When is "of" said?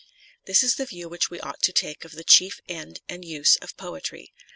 2.03-2.13, 3.57-3.77